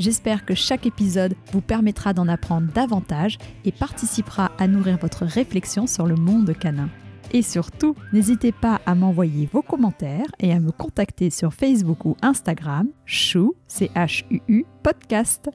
[0.00, 3.36] J'espère que chaque épisode vous permettra d'en apprendre davantage
[3.66, 6.88] et participera à nourrir votre réflexion sur le monde canin.
[7.32, 12.16] Et surtout, n'hésitez pas à m'envoyer vos commentaires et à me contacter sur Facebook ou
[12.22, 15.50] Instagram, chou, c h u -U, podcast.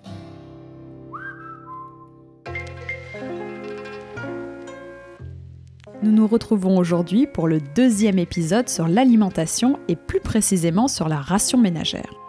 [6.03, 11.19] Nous nous retrouvons aujourd'hui pour le deuxième épisode sur l'alimentation et plus précisément sur la
[11.19, 12.24] ration ménagère.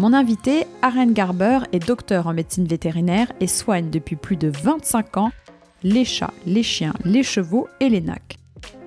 [0.00, 5.16] Mon invité, Aren Garber, est docteur en médecine vétérinaire et soigne depuis plus de 25
[5.16, 5.32] ans
[5.82, 8.36] les chats, les chiens, les chevaux et les nacs.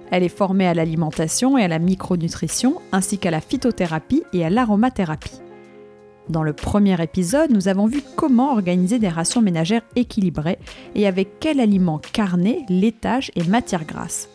[0.10, 4.50] Elle est formée à l'alimentation et à la micronutrition, ainsi qu'à la phytothérapie et à
[4.50, 5.42] l'aromathérapie.
[6.30, 10.60] Dans le premier épisode, nous avons vu comment organiser des rations ménagères équilibrées
[10.96, 14.30] et avec quels aliments carnés, laitages et matières grasses.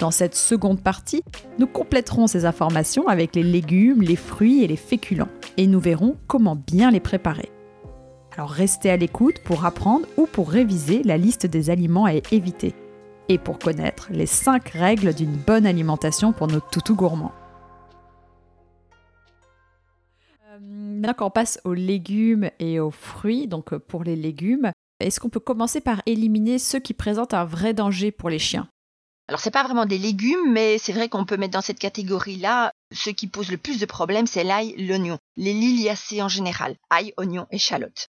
[0.00, 1.22] Dans cette seconde partie,
[1.58, 6.16] nous compléterons ces informations avec les légumes, les fruits et les féculents, et nous verrons
[6.26, 7.50] comment bien les préparer.
[8.36, 12.74] Alors restez à l'écoute pour apprendre ou pour réviser la liste des aliments à éviter,
[13.28, 17.32] et pour connaître les 5 règles d'une bonne alimentation pour nos toutous gourmands.
[20.60, 25.40] Maintenant qu'on passe aux légumes et aux fruits, donc pour les légumes, est-ce qu'on peut
[25.40, 28.68] commencer par éliminer ceux qui présentent un vrai danger pour les chiens?
[29.32, 32.70] Alors c'est pas vraiment des légumes, mais c'est vrai qu'on peut mettre dans cette catégorie-là
[32.92, 37.14] ce qui pose le plus de problèmes, c'est l'ail, l'oignon, les liliacées en général, ail,
[37.16, 38.08] oignon et chalotte.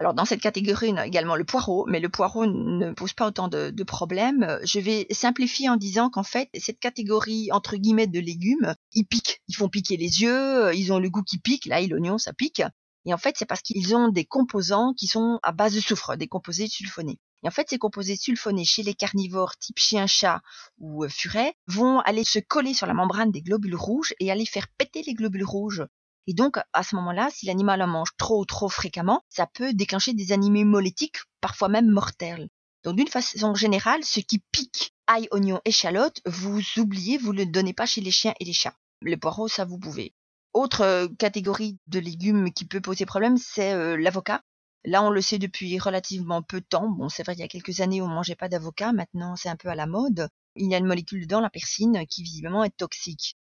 [0.00, 3.26] Alors dans cette catégorie, on a également le poireau, mais le poireau ne pose pas
[3.26, 4.58] autant de, problèmes.
[4.62, 9.40] Je vais simplifier en disant qu'en fait, cette catégorie entre guillemets de légumes, ils piquent,
[9.48, 12.60] ils font piquer les yeux, ils ont le goût qui pique, là, l'oignon, ça pique.
[13.06, 16.18] Et en fait, c'est parce qu'ils ont des composants qui sont à base de soufre,
[16.18, 17.18] des composés sulfonés.
[17.42, 20.42] Et en fait, ces composés sulfonés chez les carnivores type chien-chat
[20.78, 24.46] ou euh, furet vont aller se coller sur la membrane des globules rouges et aller
[24.46, 25.84] faire péter les globules rouges.
[26.26, 29.72] Et donc, à ce moment-là, si l'animal en mange trop ou trop fréquemment, ça peut
[29.72, 32.48] déclencher des anémies molétiques, parfois même mortelles.
[32.84, 37.46] Donc, d'une façon générale, ce qui pique ail, oignon, échalote, vous oubliez, vous ne le
[37.46, 38.76] donnez pas chez les chiens et les chats.
[39.02, 40.14] Les poireaux, ça vous pouvez.
[40.52, 44.42] Autre euh, catégorie de légumes qui peut poser problème, c'est euh, l'avocat.
[44.84, 46.88] Là, on le sait depuis relativement peu de temps.
[46.88, 48.92] Bon, c'est vrai, il y a quelques années, on mangeait pas d'avocat.
[48.92, 50.28] Maintenant, c'est un peu à la mode.
[50.56, 53.36] Il y a une molécule dedans, la persine, qui visiblement est toxique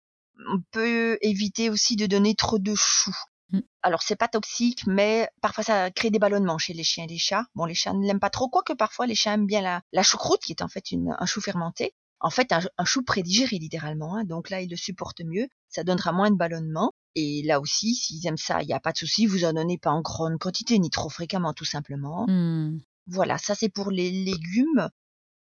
[0.49, 3.15] on peut éviter aussi de donner trop de choux.
[3.51, 3.59] Mm.
[3.81, 7.17] Alors c'est pas toxique, mais parfois ça crée des ballonnements chez les chiens et les
[7.17, 7.45] chats.
[7.55, 10.03] Bon, les chiens ne l'aiment pas trop, quoique parfois les chiens aiment bien la, la
[10.03, 11.93] choucroute, qui est en fait un chou fermenté.
[12.19, 14.15] En fait, un, chou prédigéré littéralement.
[14.15, 14.23] Hein.
[14.23, 15.47] donc là, ils le supportent mieux.
[15.69, 16.91] Ça donnera moins de ballonnements.
[17.19, 19.25] Et là aussi, s'ils aiment ça, il n'y a pas de souci.
[19.25, 22.27] Vous en donnez pas en grande quantité, ni trop fréquemment, tout simplement.
[22.27, 22.79] Mm.
[23.07, 24.87] Voilà, ça c'est pour les légumes.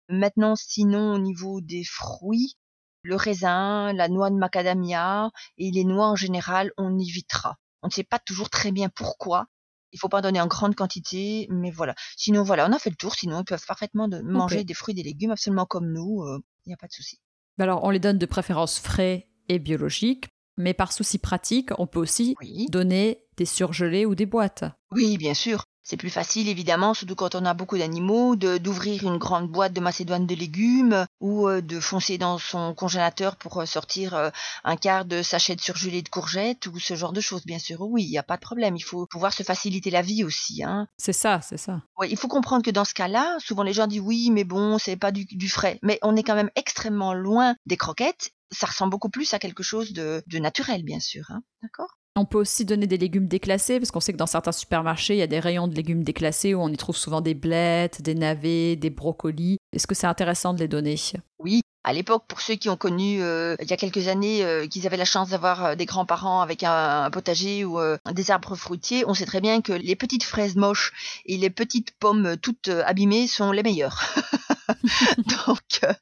[0.09, 2.55] Maintenant, sinon, au niveau des fruits,
[3.03, 5.29] le raisin, la noix de macadamia
[5.59, 7.57] et les noix en général, on évitera.
[7.83, 9.45] On ne sait pas toujours très bien pourquoi.
[9.91, 11.93] Il faut pas en donner en grande quantité, mais voilà.
[12.15, 13.13] Sinon, voilà, on a fait le tour.
[13.13, 16.23] Sinon, ils peuvent parfaitement manger des fruits et des légumes absolument comme nous.
[16.25, 17.19] Il euh, n'y a pas de souci.
[17.59, 20.27] Alors, on les donne de préférence frais et biologiques,
[20.57, 22.35] mais par souci pratique, on peut aussi
[22.69, 24.63] donner des surgelés ou des boîtes.
[24.91, 25.63] Oui, bien sûr.
[25.89, 29.79] C'est plus facile, évidemment, surtout quand on a beaucoup d'animaux, d'ouvrir une grande boîte de
[29.79, 34.29] macédoine de légumes ou euh, de foncer dans son congélateur pour euh, sortir euh,
[34.65, 37.79] un quart de sachet de surgelé de courgettes ou ce genre de choses, bien sûr.
[37.79, 38.75] Oui, il n'y a pas de problème.
[38.75, 40.61] Il faut pouvoir se faciliter la vie aussi.
[40.61, 40.89] Hein.
[40.97, 41.81] C'est ça, c'est ça.
[41.97, 44.77] Oui, il faut comprendre que dans ce cas-là, souvent les gens disent oui, mais bon,
[44.79, 45.79] c'est pas du, du frais.
[45.83, 49.63] Mais on est quand même extrêmement loin des croquettes ça ressemble beaucoup plus à quelque
[49.63, 51.25] chose de, de naturel, bien sûr.
[51.29, 51.41] Hein.
[51.61, 51.97] D'accord?
[52.15, 55.19] On peut aussi donner des légumes déclassés, parce qu'on sait que dans certains supermarchés, il
[55.19, 58.15] y a des rayons de légumes déclassés où on y trouve souvent des blettes, des
[58.15, 59.57] navets, des brocolis.
[59.71, 60.95] Est-ce que c'est intéressant de les donner?
[61.37, 64.67] Oui, à l'époque, pour ceux qui ont connu euh, il y a quelques années euh,
[64.67, 67.79] qu'ils avaient la chance d'avoir euh, des grands-parents avec un, potager ou
[68.11, 70.91] des arbres fruitiers, on sait très bien que les petites fraises moches
[71.25, 74.03] et les petites pommes toutes abîmées sont les meilleures.
[75.47, 75.93] Donc, euh,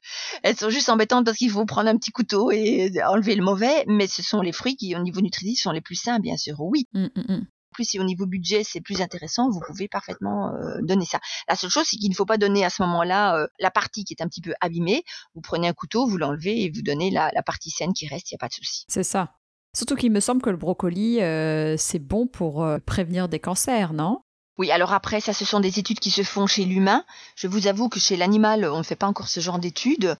[0.42, 3.84] elles sont juste embêtantes parce qu'il faut prendre un petit couteau et enlever le mauvais,
[3.86, 6.56] mais ce sont les fruits qui, au niveau nutritif, sont les plus sains, bien sûr.
[6.60, 6.86] Oui.
[6.92, 7.40] Mmh.
[7.72, 11.20] Plus si au niveau budget c'est plus intéressant, vous pouvez parfaitement euh, donner ça.
[11.46, 14.04] La seule chose c'est qu'il ne faut pas donner à ce moment-là euh, la partie
[14.04, 15.02] qui est un petit peu abîmée.
[15.34, 18.30] Vous prenez un couteau, vous l'enlevez et vous donnez la, la partie saine qui reste,
[18.30, 18.86] il n'y a pas de souci.
[18.88, 19.34] C'est ça.
[19.76, 23.92] Surtout qu'il me semble que le brocoli, euh, c'est bon pour euh, prévenir des cancers,
[23.92, 24.22] non?
[24.58, 27.04] Oui, alors après, ça, ce sont des études qui se font chez l'humain.
[27.34, 30.16] Je vous avoue que chez l'animal, on ne fait pas encore ce genre d'études.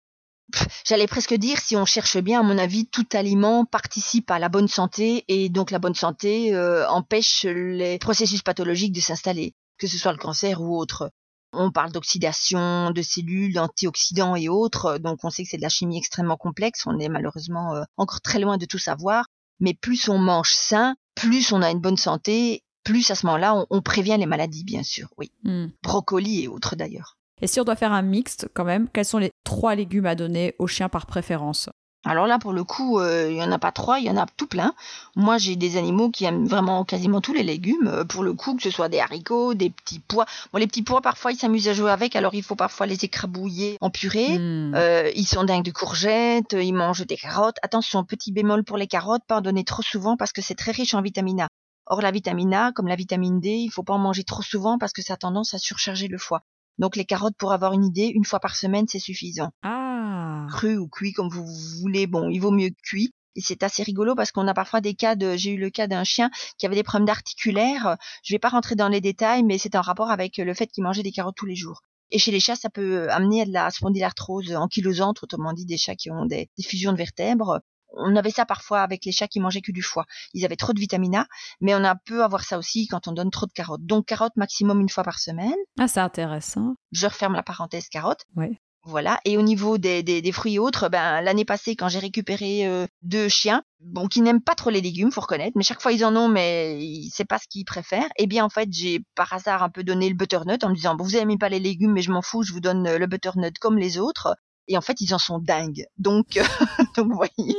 [0.85, 4.49] J'allais presque dire, si on cherche bien, à mon avis, tout aliment participe à la
[4.49, 9.87] bonne santé et donc la bonne santé euh, empêche les processus pathologiques de s'installer, que
[9.87, 11.11] ce soit le cancer ou autre.
[11.53, 15.69] On parle d'oxydation de cellules, d'antioxydants et autres, donc on sait que c'est de la
[15.69, 16.85] chimie extrêmement complexe.
[16.87, 19.25] On est malheureusement euh, encore très loin de tout savoir,
[19.59, 23.67] mais plus on mange sain, plus on a une bonne santé plus à ce moment-là,
[23.69, 25.33] on, prévient les maladies, bien sûr, oui.
[25.43, 25.67] Hmm.
[25.83, 27.19] Brocoli et autres d'ailleurs.
[27.43, 30.15] Et si on doit faire un mixte quand même, quels sont les trois légumes à
[30.15, 31.69] donner aux chiens par préférence?
[32.05, 34.17] Alors là, pour le coup, euh, il n'y en a pas trois, il y en
[34.17, 34.73] a tout plein.
[35.17, 37.88] Moi, j'ai des animaux qui aiment vraiment quasiment tous les légumes.
[37.88, 40.25] Euh, pour le coup, que ce soit des haricots, des petits pois.
[40.53, 43.05] Bon, les petits pois, parfois, ils s'amusent à jouer avec, alors il faut parfois les
[43.05, 44.38] écrabouiller en purée.
[44.38, 44.75] Hmm.
[44.77, 47.56] Euh, ils sont dingues de courgettes, ils mangent des carottes.
[47.62, 50.71] Attention, petit bémol pour les carottes, pas en donner trop souvent parce que c'est très
[50.71, 51.49] riche en vitamine A.
[51.87, 54.77] Or, la vitamine A, comme la vitamine D, il faut pas en manger trop souvent
[54.77, 56.43] parce que ça a tendance à surcharger le foie.
[56.79, 59.50] Donc, les carottes, pour avoir une idée, une fois par semaine, c'est suffisant.
[59.62, 60.47] Ah.
[60.50, 61.47] Cru ou cuit, comme vous
[61.81, 62.06] voulez.
[62.06, 63.12] Bon, il vaut mieux cuit.
[63.37, 65.87] Et c'est assez rigolo parce qu'on a parfois des cas de, j'ai eu le cas
[65.87, 67.97] d'un chien qui avait des problèmes d'articulaire.
[68.25, 70.83] Je vais pas rentrer dans les détails, mais c'est en rapport avec le fait qu'il
[70.83, 71.83] mangeait des carottes tous les jours.
[72.11, 75.77] Et chez les chats, ça peut amener à de la spondylarthrose ankylosante, autrement dit des
[75.77, 77.61] chats qui ont des, des fusions de vertèbres
[77.97, 80.07] on avait ça parfois avec les chats qui mangeaient que du foie.
[80.35, 81.27] Ils avaient trop de vitamine A,
[81.61, 83.85] mais on a peut avoir ça aussi quand on donne trop de carottes.
[83.85, 85.55] Donc carottes maximum une fois par semaine.
[85.79, 86.75] Ah, c'est intéressant.
[86.93, 88.25] Je referme la parenthèse carottes.
[88.37, 88.61] Ouais.
[88.87, 89.19] Voilà.
[89.25, 92.87] Et au niveau des, des, fruits et autres, ben l'année passée, quand j'ai récupéré euh,
[93.03, 96.05] deux chiens, bon, qui n'aiment pas trop les légumes, faut reconnaître, mais chaque fois ils
[96.05, 96.79] en ont, mais
[97.13, 98.09] c'est pas ce qu'ils préfèrent.
[98.17, 100.95] Eh bien, en fait, j'ai par hasard un peu donné le butternut en me disant,
[100.95, 103.59] bon, vous n'aimez pas les légumes, mais je m'en fous, je vous donne le butternut
[103.59, 104.37] comme les autres.
[104.69, 105.87] Et en fait, ils en sont dingues.
[105.99, 106.35] Donc,
[106.97, 107.57] donc vous voyez,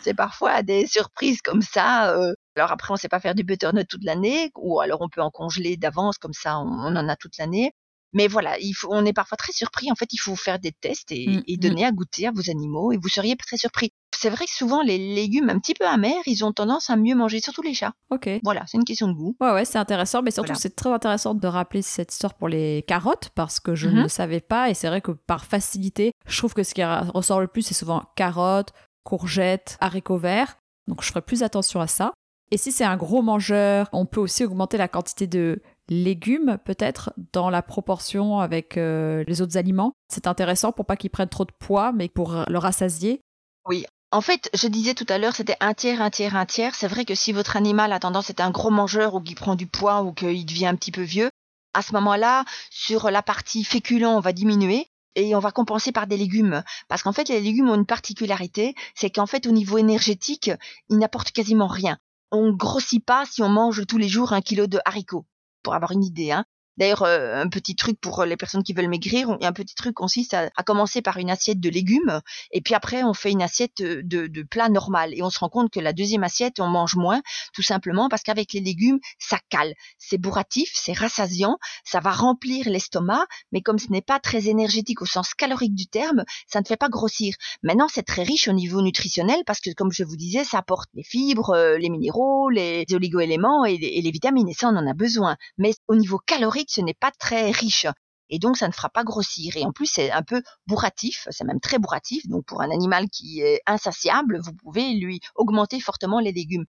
[0.00, 2.14] c'est parfois des surprises comme ça.
[2.14, 2.32] Euh.
[2.56, 5.30] Alors après, on sait pas faire du butternut toute l'année, ou alors on peut en
[5.30, 7.72] congeler d'avance, comme ça, on, en a toute l'année.
[8.12, 9.90] Mais voilà, il faut, on est parfois très surpris.
[9.90, 11.60] En fait, il faut faire des tests et, mmh, et mmh.
[11.60, 14.82] donner à goûter à vos animaux, et vous seriez très surpris c'est vrai que souvent
[14.82, 17.94] les légumes un petit peu amers, ils ont tendance à mieux manger, surtout les chats.
[18.10, 18.28] Ok.
[18.44, 19.34] Voilà, c'est une question de goût.
[19.40, 22.84] Ouais, ouais, c'est intéressant, mais surtout c'est très intéressant de rappeler cette histoire pour les
[22.86, 24.02] carottes parce que je ne mhm.
[24.02, 27.40] le savais pas et c'est vrai que par facilité, je trouve que ce qui ressort
[27.40, 28.74] le plus, c'est souvent carottes,
[29.04, 30.58] courgettes, haricots verts.
[30.86, 32.12] Donc je ferai plus attention à ça.
[32.50, 37.12] Et si c'est un gros mangeur, on peut aussi augmenter la quantité de légumes peut-être
[37.32, 39.92] dans la proportion avec euh, les autres aliments.
[40.08, 43.20] C'est intéressant pour pas qu'ils prennent trop de poids, mais pour le rassasier.
[43.66, 46.74] Oui, en fait, je disais tout à l'heure, c'était un tiers, un tiers, un tiers.
[46.74, 49.36] C'est vrai que si votre animal a tendance à être un gros mangeur ou qu'il
[49.36, 51.30] prend du poids ou qu'il devient un petit peu vieux,
[51.74, 56.08] à ce moment-là, sur la partie féculent, on va diminuer et on va compenser par
[56.08, 56.64] des légumes.
[56.88, 60.50] Parce qu'en fait, les légumes ont une particularité, c'est qu'en fait, au niveau énergétique,
[60.88, 61.96] ils n'apportent quasiment rien.
[62.32, 65.26] On grossit pas si on mange tous les jours un kilo de haricots.
[65.62, 66.44] Pour avoir une idée, hein.
[66.80, 70.32] D'ailleurs, euh, un petit truc pour les personnes qui veulent maigrir, un petit truc consiste
[70.32, 72.22] à, commencer par une assiette de légumes
[72.52, 75.50] et puis après on fait une assiette de, de plat normal et on se rend
[75.50, 77.20] compte que la deuxième assiette on mange moins,
[77.52, 82.66] tout simplement parce qu'avec les légumes ça cale, c'est bourratif, c'est rassasiant, ça va remplir
[82.68, 86.64] l'estomac, mais comme ce n'est pas très énergétique au sens calorique du terme, ça ne
[86.64, 87.34] fait pas grossir.
[87.62, 90.88] Maintenant c'est très riche au niveau nutritionnel parce que comme je vous disais, ça apporte
[90.94, 94.86] les fibres, euh, les minéraux, les oligoéléments et et les vitamines et ça on en
[94.86, 95.36] a besoin.
[95.58, 97.86] Mais au niveau calorique ce n'est pas très riche
[98.30, 99.56] et donc ça ne fera pas grossir.
[99.56, 102.26] Et en plus, c'est un peu bourratif, c'est même très bourratif.
[102.28, 106.64] Donc pour un animal qui est insatiable, vous pouvez lui augmenter fortement les légumes.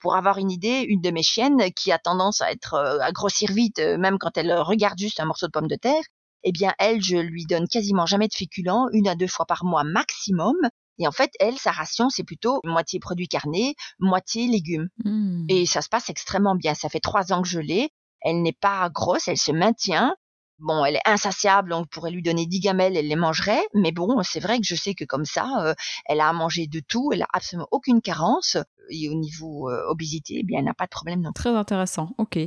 [0.00, 3.12] Pour avoir une idée, une de mes chiennes qui a tendance à être euh, à
[3.12, 6.02] grossir vite, euh, même quand elle regarde juste un morceau de pomme de terre,
[6.42, 9.64] eh bien elle, je lui donne quasiment jamais de féculents, une à deux fois par
[9.64, 10.56] mois maximum.
[10.98, 14.88] Et en fait, elle, sa ration, c'est plutôt moitié produits carnés, moitié légumes.
[15.04, 15.46] Mmh.
[15.48, 16.74] Et ça se passe extrêmement bien.
[16.74, 17.90] Ça fait trois ans que je l'ai.
[18.24, 20.14] Elle n'est pas grosse, elle se maintient.
[20.58, 24.22] Bon, elle est insatiable, on pourrait lui donner 10 gamelles, elle les mangerait, mais bon,
[24.22, 25.74] c'est vrai que je sais que comme ça, euh,
[26.06, 28.56] elle a à manger de tout, elle a absolument aucune carence,
[28.88, 32.10] et au niveau euh, obésité, eh bien, elle n'a pas de problème non Très intéressant,
[32.18, 32.38] ok.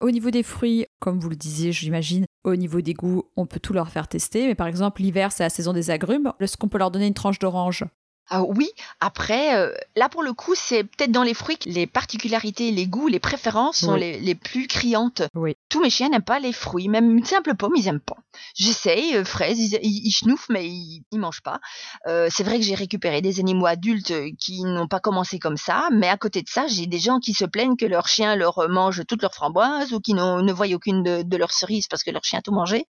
[0.00, 3.60] Au niveau des fruits, comme vous le disiez, j'imagine, au niveau des goûts, on peut
[3.60, 6.32] tout leur faire tester, mais par exemple, l'hiver, c'est la saison des agrumes.
[6.40, 7.84] Est-ce qu'on peut leur donner une tranche d'orange?
[8.34, 8.70] Ah oui,
[9.00, 12.86] après, euh, là pour le coup, c'est peut-être dans les fruits que les particularités, les
[12.86, 15.20] goûts, les préférences sont les, les, plus criantes.
[15.34, 15.54] Oui.
[15.68, 18.16] Tous mes chiens n'aiment pas les fruits, même une simple pomme, ils aiment pas.
[18.54, 21.60] J'essaye, euh, fraises, ils, ils, schnouffent, mais ils, ils mangent pas.
[22.06, 25.90] Euh, c'est vrai que j'ai récupéré des animaux adultes qui n'ont pas commencé comme ça,
[25.92, 28.66] mais à côté de ça, j'ai des gens qui se plaignent que leur chien leur
[28.70, 32.10] mange toutes leurs framboises ou qui ne voient aucune de, de leurs cerises parce que
[32.10, 32.86] leur chien a tout mangé.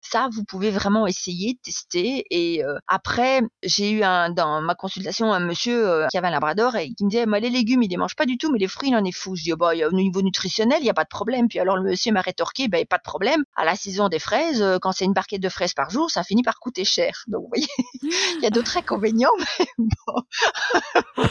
[0.00, 2.24] Ça, vous pouvez vraiment essayer, tester.
[2.30, 6.32] Et euh, après, j'ai eu un, dans ma consultation un monsieur euh, qui avait un
[6.32, 8.68] labrador et qui me disait, les légumes, il les mange pas du tout, mais les
[8.68, 9.36] fruits, il en est fou.
[9.36, 11.48] Je dis, oh, bah, au niveau nutritionnel, il n'y a pas de problème.
[11.48, 13.44] Puis alors le monsieur m'a rétorqué, ben, pas de problème.
[13.56, 16.22] À la saison des fraises, euh, quand c'est une barquette de fraises par jour, ça
[16.22, 17.24] finit par coûter cher.
[17.26, 17.66] Donc, vous voyez,
[18.02, 19.28] il y a d'autres inconvénients,
[19.58, 19.66] mais
[20.06, 20.22] bon.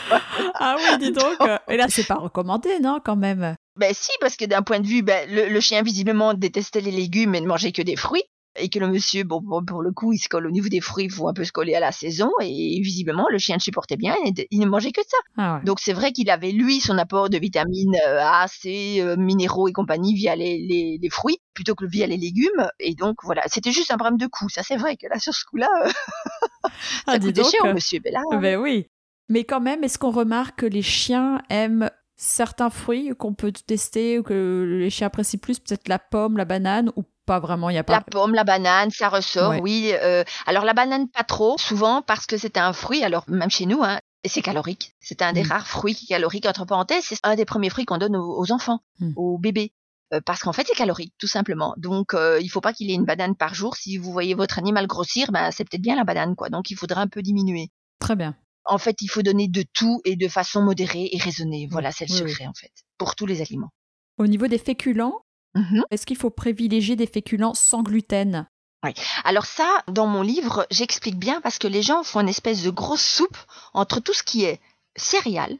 [0.55, 1.37] ah oui, dis donc.
[1.67, 3.55] Et là, c'est pas recommandé, non, quand même?
[3.75, 6.91] Ben si, parce que d'un point de vue, ben, le, le, chien visiblement détestait les
[6.91, 8.23] légumes et ne mangeait que des fruits
[8.57, 11.05] et que le monsieur, bon, pour le coup, il se colle au niveau des fruits,
[11.05, 13.97] il faut un peu se coller à la saison, et visiblement, le chien le supportait
[13.97, 15.17] bien, et il ne mangeait que ça.
[15.37, 19.15] Ah Donc c'est vrai qu'il avait, lui, son apport de vitamines euh, A, C, euh,
[19.17, 23.17] minéraux et compagnie via les, les, les, fruits, plutôt que via les légumes, et donc
[23.23, 25.69] voilà, c'était juste un problème de coût, ça c'est vrai que là, sur ce coup-là,
[25.85, 25.89] euh,
[26.63, 26.69] ça
[27.07, 28.21] ah, coûtait cher, monsieur Bella.
[28.39, 28.87] Ben oui.
[29.29, 34.19] Mais quand même, est-ce qu'on remarque que les chiens aiment certains fruits qu'on peut tester
[34.19, 37.75] ou que les chiens apprécient plus, peut-être la pomme, la banane ou pas vraiment, il
[37.75, 37.93] y a pas.
[37.93, 39.91] La pomme, la banane, ça ressort, oui.
[40.01, 43.03] Euh, alors la banane pas trop, souvent parce que c'est un fruit.
[43.03, 44.95] Alors même chez nous, hein, et c'est calorique.
[44.99, 45.47] C'est un des mm.
[45.47, 47.03] rares fruits qui caloriques entre parenthèses.
[47.03, 49.11] C'est un des premiers fruits qu'on donne aux, enfants, mm.
[49.17, 49.73] aux bébés.
[50.13, 51.73] Euh, parce qu'en fait c'est calorique tout simplement.
[51.77, 53.75] Donc euh, il faut pas qu'il ait une banane par jour.
[53.75, 56.49] Si vous voyez votre animal grossir, ben c'est peut-être bien la banane quoi.
[56.49, 57.69] Donc il faudra un peu diminuer.
[57.99, 58.35] Très bien.
[58.63, 61.67] En fait, il faut donner de tout et de façon modérée et raisonnée.
[61.71, 63.71] Voilà, c'est le secret en fait pour tous les aliments.
[64.17, 65.21] Au niveau des féculents,
[65.57, 68.47] Mmh Est-ce qu'il faut privilégier des féculents sans gluten?
[68.83, 68.91] Oui.
[69.23, 72.69] Alors ça, dans mon livre, j'explique bien parce que les gens font une espèce de
[72.69, 73.37] grosse soupe
[73.73, 74.61] entre tout ce qui est
[74.95, 75.57] céréales,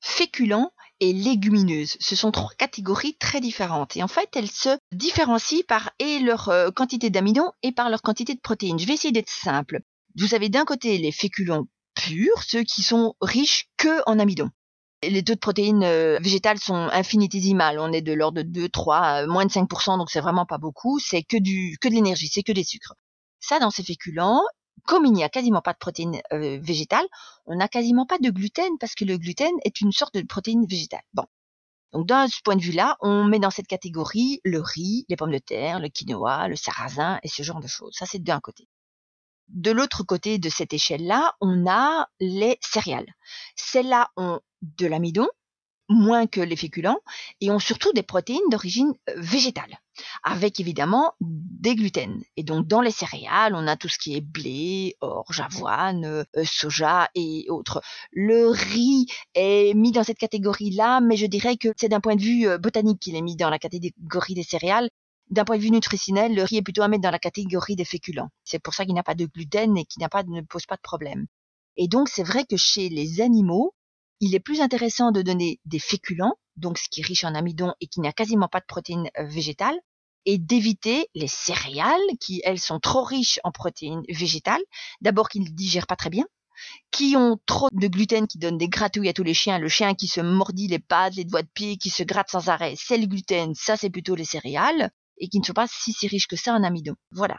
[0.00, 1.96] féculents et légumineuses.
[1.98, 3.96] Ce sont trois catégories très différentes.
[3.96, 8.02] Et en fait, elles se différencient par et leur euh, quantité d'amidon et par leur
[8.02, 8.78] quantité de protéines.
[8.78, 9.80] Je vais essayer d'être simple.
[10.16, 14.50] Vous avez d'un côté les féculents purs, ceux qui sont riches que en amidon.
[15.02, 17.78] Les taux de protéines euh, végétales sont infinitésimales.
[17.78, 20.58] On est de l'ordre de 2, 3, euh, moins de 5%, donc c'est vraiment pas
[20.58, 20.98] beaucoup.
[20.98, 22.94] C'est que que de l'énergie, c'est que des sucres.
[23.40, 24.42] Ça, dans ces féculents,
[24.84, 27.06] comme il n'y a quasiment pas de protéines euh, végétales,
[27.46, 30.66] on n'a quasiment pas de gluten parce que le gluten est une sorte de protéine
[30.66, 31.02] végétale.
[31.14, 31.24] Bon.
[31.92, 35.32] Donc, dans ce point de vue-là, on met dans cette catégorie le riz, les pommes
[35.32, 37.94] de terre, le quinoa, le sarrasin et ce genre de choses.
[37.96, 38.68] Ça, c'est d'un côté.
[39.52, 43.14] De l'autre côté de cette échelle-là, on a les céréales.
[43.56, 45.26] Celles-là ont de l'amidon,
[45.88, 47.00] moins que les féculents,
[47.40, 49.80] et ont surtout des protéines d'origine euh, végétale,
[50.22, 52.22] avec évidemment des gluten.
[52.36, 56.24] Et donc dans les céréales, on a tout ce qui est blé, orge, avoine, euh,
[56.44, 57.82] soja et autres.
[58.12, 62.22] Le riz est mis dans cette catégorie-là, mais je dirais que c'est d'un point de
[62.22, 64.90] vue euh, botanique qu'il est mis dans la catégorie des céréales
[65.30, 67.84] d'un point de vue nutritionnel, le riz est plutôt à mettre dans la catégorie des
[67.84, 68.30] féculents.
[68.44, 71.26] C'est pour ça qu'il n'a pas de gluten et qu'il ne pose pas de problème.
[71.76, 73.74] Et donc, c'est vrai que chez les animaux,
[74.18, 77.72] il est plus intéressant de donner des féculents, donc ce qui est riche en amidon
[77.80, 79.78] et qui n'a quasiment pas de protéines euh, végétales,
[80.26, 84.60] et d'éviter les céréales qui, elles, sont trop riches en protéines végétales.
[85.00, 86.26] D'abord qu'ils ne digèrent pas très bien,
[86.90, 89.58] qui ont trop de gluten qui donne des gratouilles à tous les chiens.
[89.58, 92.50] Le chien qui se mordit les pattes, les doigts de pied, qui se gratte sans
[92.50, 95.92] arrêt, c'est le gluten, ça c'est plutôt les céréales et qui ne sont pas si,
[95.92, 96.94] si riches que ça en amidon.
[97.12, 97.38] Voilà.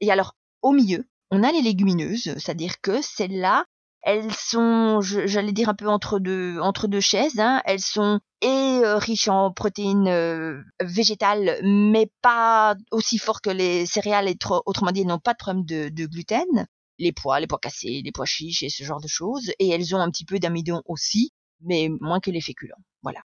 [0.00, 3.64] Et alors, au milieu, on a les légumineuses, c'est-à-dire que celles-là,
[4.06, 7.40] elles sont, j'allais dire un peu entre deux, entre deux chaises.
[7.40, 7.60] Hein.
[7.64, 13.84] Elles sont et euh, riches en protéines euh, végétales, mais pas aussi fort que les
[13.84, 14.28] céréales.
[14.28, 16.68] Et autrement dit, elles n'ont pas de problème de, de, gluten.
[17.00, 19.50] Les pois, les pois cassés, les pois chiches et ce genre de choses.
[19.58, 22.78] Et elles ont un petit peu d'amidon aussi, mais moins que les féculents.
[23.02, 23.22] Voilà.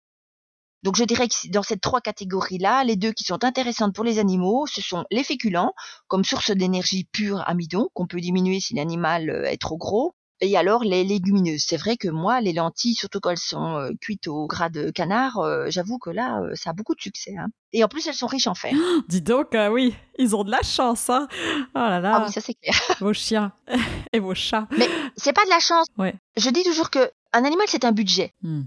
[0.86, 4.20] Donc je dirais que dans ces trois catégories-là, les deux qui sont intéressantes pour les
[4.20, 5.74] animaux, ce sont les féculents,
[6.06, 10.56] comme source d'énergie pure amidon, qu'on peut diminuer si l'animal euh, est trop gros, et
[10.56, 11.64] alors les légumineuses.
[11.66, 14.92] C'est vrai que moi, les lentilles, surtout quand elles sont euh, cuites au gras de
[14.92, 17.34] canard, euh, j'avoue que là, ça a beaucoup de succès.
[17.36, 17.48] Hein.
[17.72, 18.72] Et en plus, elles sont riches en fer.
[19.08, 21.10] dis donc, oui, ils ont de la chance.
[21.10, 21.26] Hein.
[21.74, 22.12] Oh là là.
[22.14, 22.76] Ah oui, ça c'est clair.
[23.00, 23.50] vos chiens
[24.12, 24.68] et vos chats.
[24.78, 25.88] Mais c'est pas de la chance.
[25.98, 26.14] Ouais.
[26.36, 28.32] Je dis toujours que un animal, c'est un budget.
[28.42, 28.62] Hmm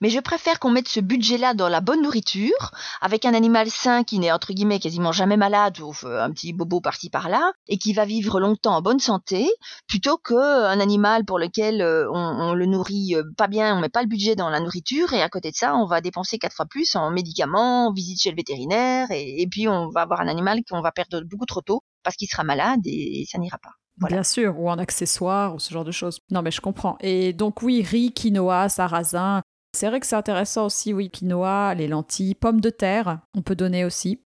[0.00, 4.04] mais je préfère qu'on mette ce budget-là dans la bonne nourriture, avec un animal sain
[4.04, 7.92] qui n'est entre guillemets quasiment jamais malade, ou un petit bobo par-ci par-là, et qui
[7.92, 9.48] va vivre longtemps en bonne santé,
[9.86, 14.02] plutôt qu'un animal pour lequel euh, on, le nourrit euh, pas bien, on met pas
[14.02, 16.66] le budget dans la nourriture, et à côté de ça, on va dépenser quatre fois
[16.66, 20.60] plus en médicaments, en visite chez le vétérinaire, et, puis on va avoir un animal
[20.68, 23.70] qu'on va perdre beaucoup trop tôt parce qu'il sera malade et, ça n'ira pas.
[24.08, 26.20] Bien sûr, ou en accessoire, ou ce genre de choses.
[26.30, 26.96] Non, mais je comprends.
[27.00, 29.42] Et donc, oui, riz, quinoa, sarrasin,
[29.72, 33.54] c'est vrai que c'est intéressant aussi, oui, quinoa, les lentilles, pommes de terre, on peut
[33.54, 34.20] donner aussi.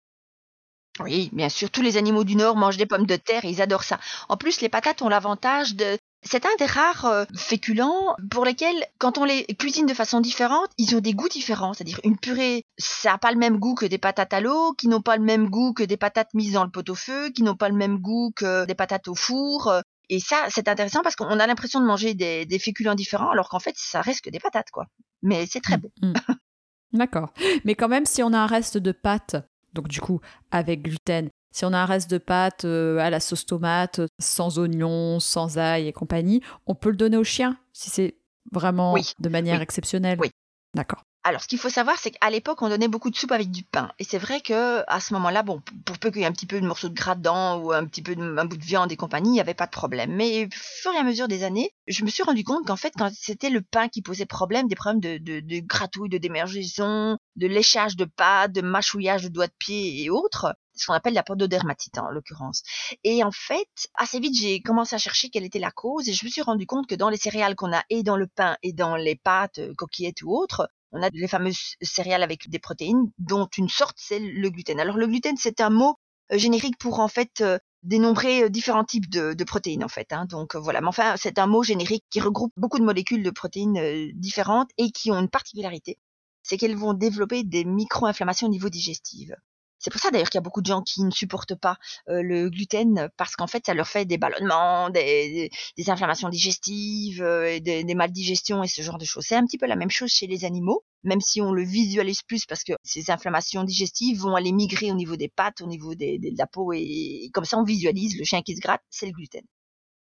[1.01, 3.83] Oui, bien sûr, tous les animaux du Nord mangent des pommes de terre, ils adorent
[3.83, 3.99] ça.
[4.29, 8.87] En plus, les patates ont l'avantage de C'est un des rares euh, féculents pour lesquels,
[8.99, 11.75] quand on les cuisine de façon différente, ils ont des goûts différents.
[11.75, 14.87] C'est-à-dire une purée, ça n'a pas le même goût que des patates à l'eau, qui
[14.87, 17.69] n'ont pas le même goût que des patates mises dans le pot-au-feu, qui n'ont pas
[17.69, 19.73] le même goût que des patates au four.
[20.11, 23.59] Et ça, c'est intéressant parce qu'on a l'impression de manger des, féculents différents, alors qu'en
[23.59, 24.87] fait, ça reste que des patates, quoi.
[25.23, 25.91] Mais c'est très mm, bon.
[26.03, 26.13] Mm.
[26.93, 27.33] D'accord.
[27.65, 29.37] Mais quand même, si on a un reste de pâtes,
[29.73, 30.21] donc du coup,
[30.51, 34.59] avec gluten, si on a un reste de pâtes euh, à la sauce tomate, sans
[34.59, 38.17] oignons, sans ail et compagnie, on peut le donner au chien si c'est
[38.53, 40.19] vraiment de manière exceptionnelle.
[40.21, 40.31] Oui.
[40.75, 41.03] D'accord.
[41.27, 43.63] Alors, ce qu'il faut savoir, c'est qu'à l'époque, on donnait beaucoup de soupe avec du
[43.63, 43.91] pain.
[43.99, 46.45] Et c'est vrai que à ce moment-là, bon, pour peu qu'il y ait un petit
[46.45, 48.93] peu de morceau de gras dedans ou un petit peu de, un bout de viande
[48.93, 50.15] et compagnie, il n'y avait pas de problème.
[50.15, 52.93] Mais au fur et à mesure des années, je me suis rendu compte qu'en fait,
[52.99, 57.47] quand c'était le pain qui posait problème, des problèmes de, de, de gratouille, de de
[57.47, 61.23] léchage de pâte, de mâchouillage de doigts de pied et autres, ce qu'on appelle la
[61.23, 62.63] pododermatite en l'occurrence.
[63.03, 66.25] Et en fait, assez vite, j'ai commencé à chercher quelle était la cause et je
[66.25, 68.73] me suis rendu compte que dans les céréales qu'on a et dans le pain et
[68.73, 73.11] dans les pâtes, euh, coquillettes ou autres, on a les fameuses céréales avec des protéines,
[73.19, 74.81] dont une sorte c'est le gluten.
[74.81, 75.99] Alors le gluten c'est un mot
[76.33, 80.13] euh, générique pour en fait euh, dénombrer euh, différents types de, protéines en fait.
[80.13, 80.27] Hein.
[80.27, 84.11] Donc voilà, mais enfin c'est un mot générique qui regroupe beaucoup de molécules de protéines
[84.15, 85.99] différentes et qui ont une particularité,
[86.43, 89.31] c'est qu'elles vont développer des micro-inflammations au niveau digestif.
[89.79, 92.49] C'est pour ça d'ailleurs qu'il y a beaucoup de gens qui ne supportent pas le
[92.49, 95.51] gluten parce qu'en fait ça leur fait des ballonnements, des,
[95.89, 99.25] inflammations digestives, des, des maldigestions et ce genre de choses.
[99.29, 102.23] C'est un petit peu la même chose chez les animaux, même si on le visualise
[102.23, 105.95] plus parce que ces inflammations digestives vont aller migrer au niveau des pattes, au niveau
[105.95, 109.13] de la peau et comme ça on visualise le chien qui se gratte, c'est le
[109.13, 109.45] gluten.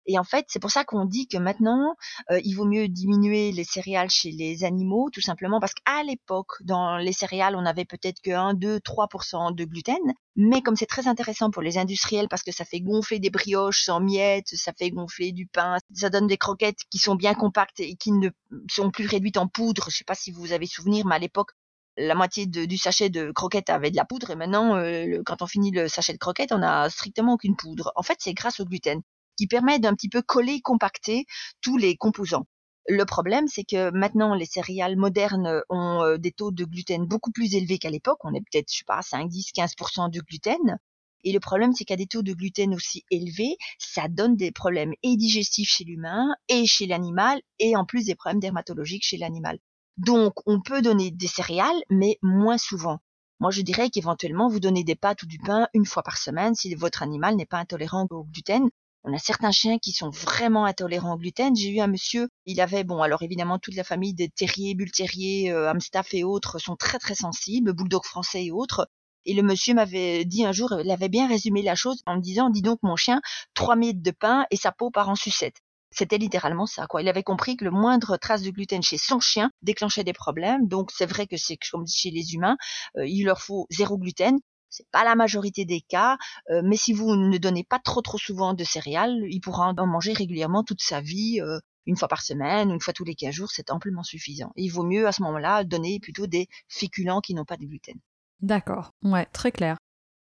[0.07, 1.95] Et en fait, c'est pour ça qu'on dit que maintenant,
[2.31, 6.53] euh, il vaut mieux diminuer les céréales chez les animaux, tout simplement parce qu'à l'époque,
[6.61, 9.97] dans les céréales, on avait peut-être que 1, 2, 3% de gluten.
[10.37, 13.83] Mais comme c'est très intéressant pour les industriels parce que ça fait gonfler des brioches
[13.83, 17.81] sans miettes, ça fait gonfler du pain, ça donne des croquettes qui sont bien compactes
[17.81, 18.29] et qui ne
[18.69, 19.89] sont plus réduites en poudre.
[19.89, 21.51] Je sais pas si vous avez souvenir, mais à l'époque,
[21.97, 25.47] la moitié du sachet de croquettes avait de la poudre et maintenant, euh, quand on
[25.47, 27.91] finit le sachet de croquettes, on a strictement aucune poudre.
[27.95, 29.01] En fait, c'est grâce au gluten
[29.37, 31.25] qui permet d'un petit peu coller, compacter
[31.61, 32.45] tous les composants.
[32.89, 37.31] Le problème, c'est que maintenant, les céréales modernes ont euh, des taux de gluten beaucoup
[37.31, 38.19] plus élevés qu'à l'époque.
[38.23, 40.79] On est peut-être, je sais pas, 5, 10, 15% de gluten.
[41.25, 44.93] Et le problème, c'est qu'à des taux de gluten aussi élevés, ça donne des problèmes
[45.03, 49.59] et digestifs chez l'humain et chez l'animal, et en plus des problèmes dermatologiques chez l'animal.
[49.97, 52.99] Donc, on peut donner des céréales, mais moins souvent.
[53.39, 56.55] Moi, je dirais qu'éventuellement, vous donnez des pâtes ou du pain une fois par semaine
[56.55, 58.69] si votre animal n'est pas intolérant au gluten.
[59.09, 61.55] On a certains chiens qui sont vraiment intolérants au gluten.
[61.55, 64.91] J'ai eu un monsieur, il avait, bon, alors évidemment, toute la famille des terriers, bull
[64.91, 68.89] terriers, euh, amstaff et autres sont très très sensibles, bulldog français et autres.
[69.23, 72.21] Et le monsieur m'avait dit un jour, il avait bien résumé la chose en me
[72.21, 73.21] disant, dis donc mon chien,
[73.53, 75.55] trois miettes de pain et sa peau part en sucette.
[75.89, 77.01] C'était littéralement ça, quoi.
[77.01, 80.67] Il avait compris que le moindre trace de gluten chez son chien déclenchait des problèmes.
[80.67, 82.57] Donc c'est vrai que c'est comme chez les humains,
[82.97, 84.37] euh, il leur faut zéro gluten.
[84.69, 86.17] C'est pas la majorité des cas,
[86.49, 89.87] euh, mais si vous ne donnez pas trop trop souvent de céréales, il pourra en
[89.87, 93.33] manger régulièrement toute sa vie, euh, une fois par semaine, une fois tous les 15
[93.33, 94.51] jours, c'est amplement suffisant.
[94.55, 97.97] il vaut mieux à ce moment-là donner plutôt des féculents qui n'ont pas de gluten.
[98.41, 99.77] D'accord, ouais, très clair.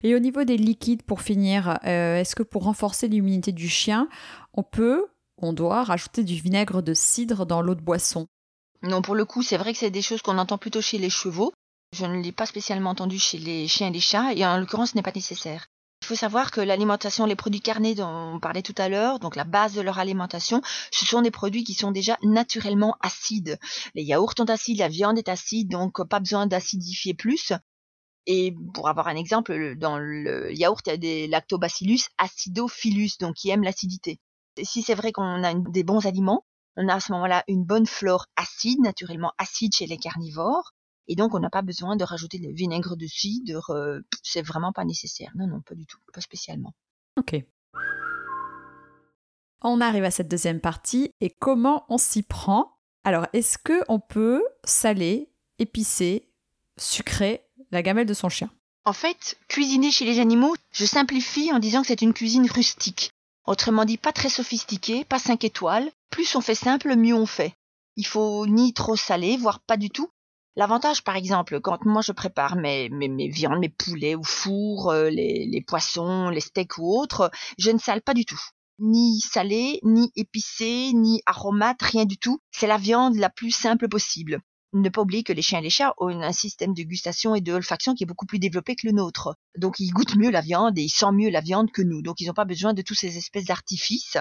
[0.03, 4.09] Et au niveau des liquides, pour finir, euh, est-ce que pour renforcer l'immunité du chien,
[4.53, 5.07] on peut,
[5.39, 8.27] on doit rajouter du vinaigre de cidre dans l'eau de boisson?
[8.83, 11.11] Non, pour le coup, c'est vrai que c'est des choses qu'on entend plutôt chez les
[11.11, 11.53] chevaux.
[11.93, 14.91] Je ne l'ai pas spécialement entendu chez les chiens et les chats, et en l'occurrence,
[14.91, 15.67] ce n'est pas nécessaire.
[16.01, 19.37] Il faut savoir que l'alimentation, les produits carnés dont on parlait tout à l'heure, donc
[19.37, 23.59] la base de leur alimentation, ce sont des produits qui sont déjà naturellement acides.
[23.95, 27.53] Les yaourts sont acides, la viande est acide, donc pas besoin d'acidifier plus.
[28.27, 33.35] Et pour avoir un exemple, dans le yaourt, il y a des lactobacillus acidophilus, donc
[33.35, 34.19] qui aiment l'acidité.
[34.63, 36.45] Si c'est vrai qu'on a des bons aliments,
[36.77, 40.73] on a à ce moment-là une bonne flore acide, naturellement acide chez les carnivores,
[41.09, 43.71] et donc, on n'a pas besoin de rajouter le vinaigre de cidre.
[43.71, 45.33] Euh, c'est vraiment pas nécessaire.
[45.35, 45.99] Non, non, pas du tout.
[46.13, 46.75] Pas spécialement.
[47.19, 47.37] Ok.
[49.63, 51.13] On arrive à cette deuxième partie.
[51.21, 52.77] Et comment on s'y prend?
[53.05, 56.29] Alors, est-ce que on peut saler, épicer,
[56.79, 58.51] sucrer la gamelle de son chien?
[58.85, 63.13] En fait, cuisiner chez les animaux, je simplifie en disant que c'est une cuisine rustique.
[63.45, 65.91] Autrement dit, pas très sophistiquée, pas 5 étoiles.
[66.11, 67.55] Plus on fait simple, mieux on fait.
[67.97, 70.09] Il faut ni trop saler, voire pas du tout,
[70.55, 74.91] L'avantage, par exemple, quand moi je prépare mes, mes, mes viandes, mes poulets ou four,
[74.91, 78.41] euh, les, les poissons, les steaks ou autres, je ne sale pas du tout.
[78.79, 82.39] Ni salé, ni épicé, ni aromate, rien du tout.
[82.51, 84.41] C'est la viande la plus simple possible.
[84.75, 87.41] Ne pas oublier que les chiens et les chats ont un système de gustation et
[87.41, 89.37] de olfaction qui est beaucoup plus développé que le nôtre.
[89.57, 92.03] Donc ils goûtent mieux la viande et ils sentent mieux la viande que nous.
[92.03, 94.19] Donc ils n'ont pas besoin de tous ces espèces d'artifices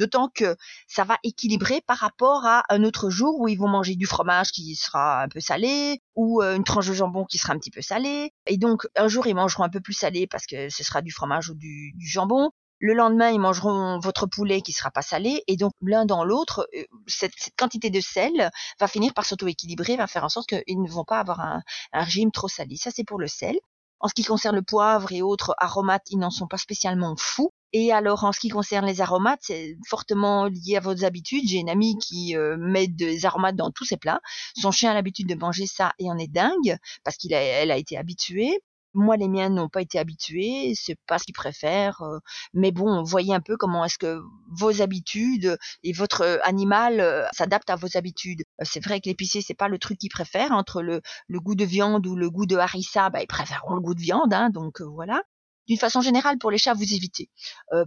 [0.00, 0.56] D'autant que
[0.88, 4.50] ça va équilibrer par rapport à un autre jour où ils vont manger du fromage
[4.50, 7.70] qui sera un peu salé ou euh, une tranche de jambon qui sera un petit
[7.70, 8.32] peu salée.
[8.46, 11.12] Et donc un jour ils mangeront un peu plus salé parce que ce sera du
[11.12, 12.48] fromage ou du, jambon.
[12.78, 16.66] Le lendemain, ils mangeront votre poulet qui sera pas salé, et donc l'un dans l'autre,
[16.74, 20.88] euh, cette, quantité de sel va finir par s'auto-équilibrer, va faire en sorte qu'ils ne
[20.88, 22.76] vont pas avoir un, un régime trop salé.
[22.76, 23.58] Ça, c'est pour le sel.
[23.98, 27.52] En ce qui concerne le poivre et autres aromates, ils n'en sont pas spécialement fous.
[27.72, 31.44] Et alors, en ce qui concerne les aromates, c'est fortement lié à vos habitudes.
[31.46, 34.20] J'ai une amie qui euh, met des aromates dans tous ses plats.
[34.56, 37.76] Son chien a l'habitude de manger ça et en est dingue parce qu'elle a, a
[37.76, 38.60] été habituée.
[38.94, 42.02] Moi, les miens n'ont pas été habitués, c'est pas ce qu'ils préfèrent.
[42.02, 42.18] Euh,
[42.54, 47.24] mais bon, voyez un peu comment est-ce que vos habitudes et votre euh, animal euh,
[47.32, 48.42] s'adaptent à vos habitudes.
[48.62, 50.52] C'est vrai que l'épicé, c'est pas le truc qu'ils préfèrent.
[50.52, 53.80] Entre le, le, goût de viande ou le goût de harissa, bah, ils préféreront le
[53.80, 55.22] goût de viande, hein, donc voilà.
[55.70, 57.30] D'une façon générale, pour les chats, vous évitez.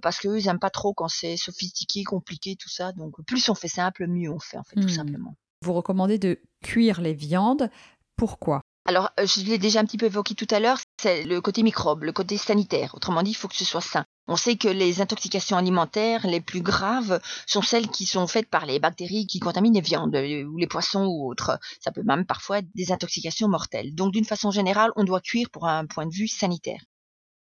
[0.02, 2.94] parce qu'eux, ils aiment pas trop quand c'est sophistiqué, compliqué, tout ça.
[2.94, 4.90] Donc plus on fait simple, mieux on fait, en fait, tout mmh.
[4.90, 5.36] simplement.
[5.64, 7.70] Vous recommandez de cuire les viandes.
[8.16, 8.62] Pourquoi?
[8.86, 11.64] Alors, euh, je l'ai déjà un petit peu évoqué tout à l'heure, c'est le côté
[11.64, 12.94] microbe, le côté sanitaire.
[12.96, 14.04] Autrement dit, il faut que ce soit sain.
[14.28, 18.66] On sait que les intoxications alimentaires les plus graves sont celles qui sont faites par
[18.66, 21.58] les bactéries qui contaminent les viandes euh, ou les poissons ou autres.
[21.80, 23.96] Ça peut même parfois être des intoxications mortelles.
[23.96, 26.82] Donc, d'une façon générale, on doit cuire pour un point de vue sanitaire.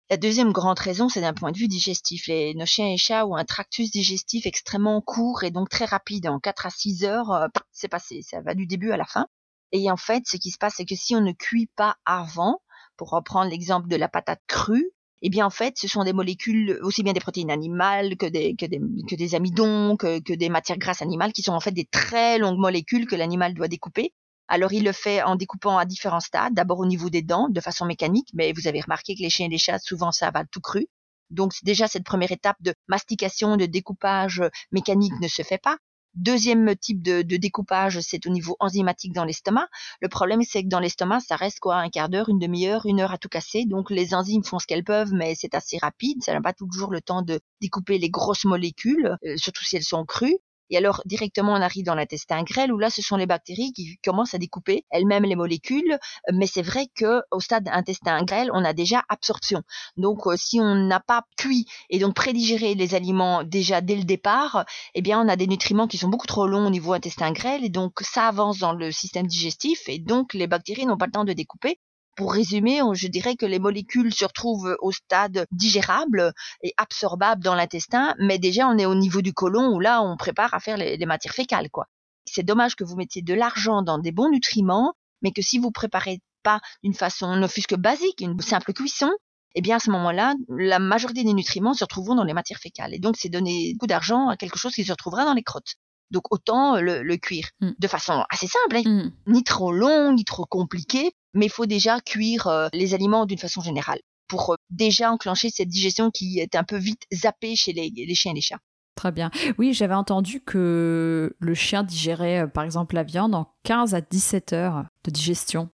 [0.10, 2.28] La deuxième grande raison, c'est d'un point de vue digestif.
[2.28, 6.28] Les, nos chiens et chats ont un tractus digestif extrêmement court et donc très rapide.
[6.28, 8.22] En 4 à 6 heures, euh, c'est passé.
[8.22, 9.28] Ça va du début à la fin.
[9.74, 12.62] Et en fait, ce qui se passe, c'est que si on ne cuit pas avant,
[12.96, 14.90] pour reprendre l'exemple de la patate crue,
[15.22, 18.56] eh bien en fait, ce sont des molécules aussi bien des protéines animales que des
[18.56, 21.72] que des, que des amidons, que, que des matières grasses animales, qui sont en fait
[21.72, 24.14] des très longues molécules que l'animal doit découper.
[24.48, 27.60] Alors il le fait en découpant à différents stades, d'abord au niveau des dents, de
[27.62, 30.62] façon mécanique, mais vous avez remarqué que les chiens et les chats, souvent ça tout
[30.62, 30.88] cru.
[31.30, 35.78] Donc déjà cette première étape de mastication, de découpage mécanique ne se fait pas.
[36.18, 39.68] Deuxième type de, découpage, c'est au niveau enzymatique dans l'estomac.
[40.02, 43.02] Le problème, c'est que dans l'estomac, ça reste quoi un quart d'heure, une demi-heure, une
[43.02, 43.66] heure à tout casser.
[43.66, 46.24] Donc les enzymes font ce qu'elles peuvent, mais c'est assez rapide.
[46.24, 49.84] Ça n'a pas toujours le temps de découper les grosses molécules, euh, surtout si elles
[49.84, 50.38] sont crues.
[50.70, 53.98] Et alors directement on arrive dans l'intestin grêle où là ce sont les bactéries qui
[54.04, 55.98] commencent à découper elles-mêmes les molécules.
[56.34, 59.64] Mais c'est vrai que au stade intestin grêle on a déjà absorption.
[59.98, 64.04] Donc euh, si on n'a pas cuit et donc prédigéré les aliments déjà dès le
[64.04, 67.32] départ, eh bien on a des nutriments qui sont beaucoup trop longs au niveau intestin
[67.32, 71.06] grêle et donc ça avance dans le système digestif et donc les bactéries n'ont pas
[71.06, 71.80] le temps de découper
[72.18, 77.54] pour résumer, je dirais que les molécules se retrouvent au stade digérable et absorbable dans
[77.54, 80.78] l'intestin, mais déjà on est au niveau du côlon où là on prépare à faire
[80.78, 81.86] les, matières fécales, quoi.
[82.26, 85.72] C'est dommage que vous mettiez de l'argent dans des bons nutriments, mais que si vous
[85.72, 89.12] préparez pas d'une façon ne fût-ce que basique, une simple cuisson,
[89.54, 92.96] eh bien à ce moment-là, la majorité des nutriments se retrouveront dans les matières fécales.
[92.96, 95.76] Et donc c'est donner beaucoup d'argent à quelque chose qui se retrouvera dans les crottes.
[96.10, 97.72] Donc autant le, le cuire mm.
[97.78, 99.12] de façon assez simple, hein.
[99.28, 99.32] mm.
[99.34, 103.38] ni trop long, ni trop compliqué, mais il faut déjà cuire euh, les aliments d'une
[103.38, 107.72] façon générale pour euh, déjà enclencher cette digestion qui est un peu vite zappée chez
[107.74, 108.60] les, les chiens et les chats.
[108.96, 109.30] Très bien.
[109.60, 114.02] Oui, j'avais entendu que le chien digérait euh, par exemple la viande en 15 à
[114.02, 115.70] 17 heures de digestion.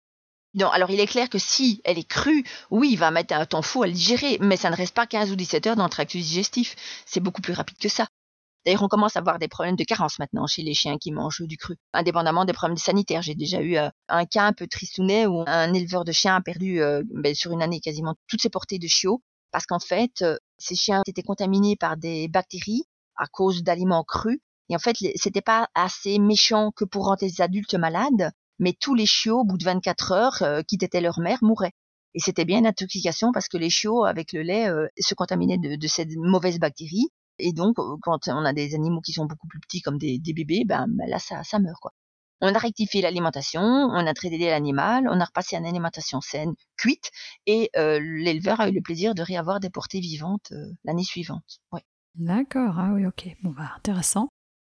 [0.55, 3.44] Non, alors il est clair que si elle est crue, oui, il va mettre un
[3.44, 5.85] temps fou à le digérer, mais ça ne reste pas 15 ou 17 heures dans
[5.85, 6.75] le tractus digestif.
[7.05, 8.07] C'est beaucoup plus rapide que ça.
[8.68, 11.40] D'ailleurs, on commence à avoir des problèmes de carence maintenant chez les chiens qui mangent
[11.40, 13.22] du cru, indépendamment des problèmes sanitaires.
[13.22, 16.42] J'ai déjà eu euh, un cas un peu tristounet où un éleveur de chiens a
[16.42, 20.20] perdu euh, ben, sur une année quasiment toutes ses portées de chiots parce qu'en fait,
[20.20, 22.83] euh, ces chiens étaient contaminés par des bactéries
[23.16, 24.38] à cause d'aliments crus.
[24.68, 28.94] Et en fait, c'était pas assez méchant que pour rendre les adultes malades, mais tous
[28.94, 31.72] les chiots, au bout de 24 heures, qui leur mère, mouraient.
[32.12, 35.76] Et c'était bien une intoxication parce que les chiots, avec le lait, se contaminaient de,
[35.76, 39.61] de cette mauvaise bactérie et donc, quand on a des animaux qui sont beaucoup plus
[39.61, 41.92] petits comme des, bébés, ben, ben, là, ça, meurt, quoi.
[42.40, 46.55] On a rectifié l'alimentation, on a traité l'animal, on a repassé à une alimentation saine,
[46.77, 47.11] cuite,
[47.46, 50.53] et l'éleveur a eu le plaisir de réavoir des portées vivantes
[50.85, 51.61] l'année suivante.
[52.14, 53.37] D'accord, ah oui, ok.
[53.42, 54.29] Bon, bah, intéressant.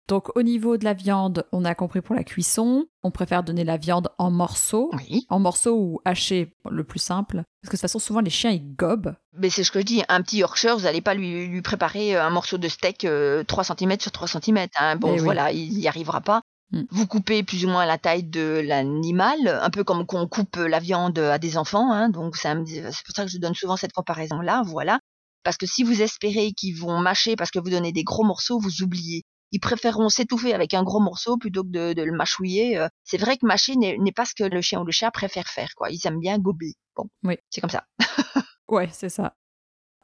[0.08, 3.64] Donc au niveau de la viande, on a compris pour la cuisson, on préfère donner
[3.64, 4.92] la viande en morceaux,
[5.30, 8.52] en morceaux ou hachés, le plus simple, parce que de toute façon souvent les chiens
[8.52, 9.16] ils gobent.
[9.34, 12.16] Mais c'est ce que je dis, un petit Yorkshire, vous n'allez pas lui, lui, préparer
[12.16, 14.68] un morceau de steak 3 euh, cm sur 3 cm.
[14.80, 14.96] Hein.
[14.98, 16.42] Bon eh voilà, il n'y arrivera pas.
[16.72, 16.84] Hmm.
[16.92, 20.80] Vous coupez plus ou moins la taille de l'animal, un peu comme qu'on coupe la
[20.80, 21.92] viande à des enfants.
[21.92, 22.10] Hein.
[22.10, 24.62] donc c'est pour ça que je donne souvent cette comparaison-là.
[24.68, 25.00] Voilà.
[25.44, 28.60] Parce que si vous espérez qu'ils vont mâcher parce que vous donnez des gros morceaux,
[28.60, 32.78] vous oubliez ils préféreront s'étouffer avec un gros morceau plutôt que de, le mâchouiller.
[32.78, 32.88] Euh.
[33.04, 35.70] C'est vrai que mâcher n'est pas ce que le chien ou le chat préfère faire,
[35.76, 35.90] quoi.
[35.90, 36.74] Ils aiment bien gober.
[36.96, 37.38] Bon, oui.
[37.50, 37.86] c'est comme ça.
[38.68, 39.36] ouais, c'est ça.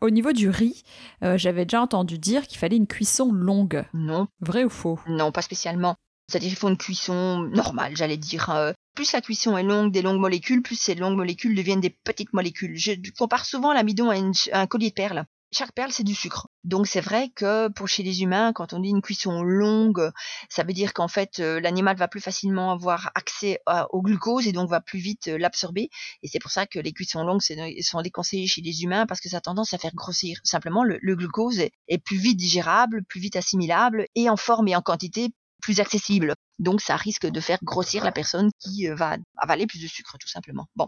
[0.01, 0.83] Au niveau du riz,
[1.23, 3.85] euh, j'avais déjà entendu dire qu'il fallait une cuisson longue.
[3.93, 4.27] Non.
[4.39, 4.99] Vrai ou faux?
[5.07, 5.95] Non, pas spécialement.
[6.27, 8.49] C'est-à-dire qu'il faut une cuisson normale, j'allais dire.
[8.49, 11.95] Euh, plus la cuisson est longue, des longues molécules, plus ces longues molécules deviennent des
[12.03, 12.77] petites molécules.
[12.77, 14.15] Je compare souvent l'amidon à,
[14.53, 16.47] à un collier de perles chaque perle c'est du sucre.
[16.63, 20.11] Donc c'est vrai que pour chez les humains, quand on dit une cuisson longue,
[20.49, 23.59] ça veut dire qu'en fait euh, l'animal va plus facilement avoir accès
[23.89, 25.89] au glucose et donc va plus vite euh, l'absorber.
[26.23, 29.29] Et c'est pour ça que les cuissons longues sont déconseillées chez les humains parce que
[29.29, 30.39] ça a tendance à faire grossir.
[30.43, 34.81] Simplement le, glucose est, plus vite digérable, plus vite assimilable et en forme et en
[34.81, 35.29] quantité
[35.61, 36.33] plus accessible.
[36.59, 40.17] Donc ça risque de faire grossir la personne qui euh, va avaler plus de sucre
[40.17, 40.67] tout simplement.
[40.75, 40.87] Bon.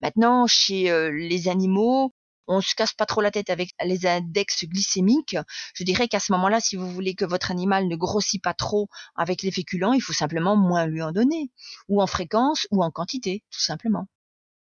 [0.00, 2.12] Maintenant, chez les animaux,
[2.48, 5.36] on se casse pas trop la tête avec les index glycémiques.
[5.74, 8.88] Je dirais qu'à ce moment-là, si vous voulez que votre animal ne grossit pas trop
[9.14, 11.50] avec les féculents, il faut simplement moins lui en donner,
[11.88, 14.06] ou en fréquence, ou en quantité, tout simplement.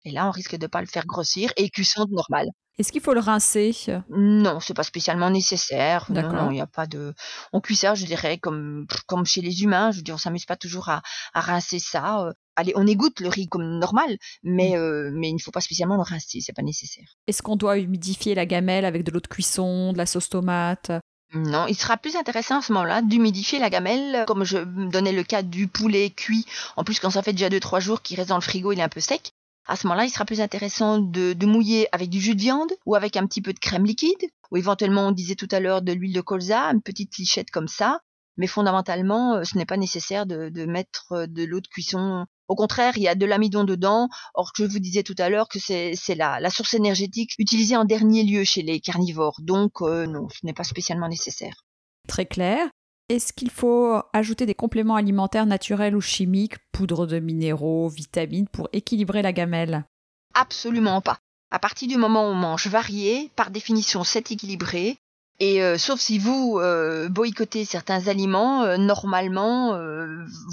[0.06, 2.48] Et là, on risque de pas le faire grossir et cuisson normale.
[2.78, 3.74] Est-ce qu'il faut le rincer?
[4.10, 6.08] Non, c'est pas spécialement nécessaire.
[6.10, 7.14] Non, il n'y a pas de.
[7.54, 9.92] On cuit ça, je dirais, comme comme chez les humains.
[9.92, 11.02] Je veux dire, on s'amuse pas toujours à,
[11.34, 12.34] à rincer ça.
[12.56, 14.80] Allez, on égoutte le riz comme normal, mais mmh.
[14.80, 17.06] euh, mais il ne faut pas spécialement le rincer, c'est pas nécessaire.
[17.28, 20.92] Est-ce qu'on doit humidifier la gamelle avec de l'eau de cuisson, de la sauce tomate?
[21.34, 25.24] Non, il sera plus intéressant à ce moment-là d'humidifier la gamelle, comme je donnais le
[25.24, 26.46] cas du poulet cuit.
[26.78, 28.84] En plus, quand ça fait déjà 2-3 jours qu'il reste dans le frigo, il est
[28.84, 29.32] un peu sec.
[29.68, 32.96] À ce moment-là, il sera plus intéressant de, mouiller avec du jus de viande ou
[32.96, 35.92] avec un petit peu de crème liquide, ou éventuellement, on disait tout à l'heure, de
[35.92, 38.00] l'huile de colza, une petite lichette comme ça.
[38.38, 42.26] Mais fondamentalement, euh, ce n'est pas nécessaire de, mettre euh, de l'eau de cuisson.
[42.48, 44.10] Au contraire, il y a de l'amidon dedans.
[44.34, 47.86] Or, je vous disais tout à l'heure que c'est la, la source énergétique utilisée en
[47.86, 49.40] dernier lieu chez les carnivores.
[49.42, 51.64] Donc, euh, non, ce n'est pas spécialement nécessaire.
[52.08, 52.68] Très clair.
[53.10, 58.68] Est-ce qu'il faut ajouter des compléments alimentaires naturels ou chimiques, poudre de minéraux, vitamines, pour
[58.74, 59.86] équilibrer la gamelle?
[60.34, 61.20] Absolument pas.
[61.52, 64.98] À partir du moment où on mange varié, par définition c'est équilibré.
[65.40, 69.78] Et euh, sauf si vous euh, boycottez certains aliments, euh, normalement,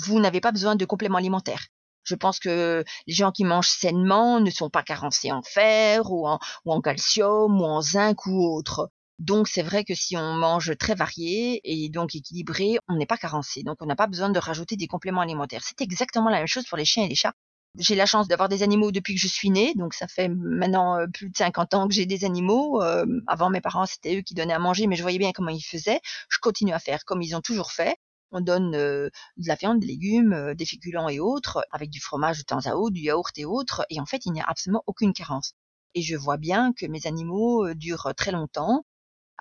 [0.04, 1.68] vous n'avez pas besoin de compléments alimentaires.
[2.04, 6.26] Je pense que les gens qui mangent sainement ne sont pas carencés en fer ou
[6.26, 8.90] en, calcium ou en zinc ou autre.
[9.18, 13.16] Donc c'est vrai que si on mange très varié et donc équilibré, on n'est pas
[13.16, 13.62] carencé.
[13.62, 15.62] Donc on n'a pas besoin de rajouter des compléments alimentaires.
[15.64, 17.34] C'est exactement la même chose pour les chiens et les chats.
[17.78, 20.98] J'ai la chance d'avoir des animaux depuis que je suis née, donc ça fait maintenant
[20.98, 22.82] euh, plus de 50 ans que j'ai des animaux.
[22.82, 25.50] Euh, avant mes parents c'était eux qui donnaient à manger, mais je voyais bien comment
[25.50, 26.00] ils faisaient.
[26.28, 27.96] Je continue à faire comme ils ont toujours fait.
[28.32, 32.38] On donne euh, de la viande, des légumes, des féculents et autres, avec du fromage
[32.38, 34.82] de temps à autre, du yaourt et autres, et en fait il n'y a absolument
[34.86, 35.54] aucune carence.
[35.94, 38.84] Et je vois bien que mes animaux durent très longtemps,